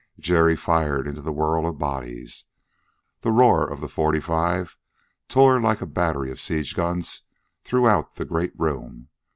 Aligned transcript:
Jerry 0.19 0.55
fired 0.55 1.05
into 1.05 1.21
the 1.21 1.31
whirl 1.31 1.67
of 1.67 1.77
bodies. 1.77 2.45
The 3.19 3.29
roar 3.31 3.69
of 3.69 3.81
the 3.81 3.87
forty 3.87 4.19
five 4.19 4.75
tore 5.27 5.61
like 5.61 5.79
a 5.79 5.85
battery 5.85 6.31
of 6.31 6.39
siege 6.39 6.75
guns 6.75 7.21
throughout 7.63 8.15
the 8.15 8.25
great 8.25 8.53
room. 8.59 9.09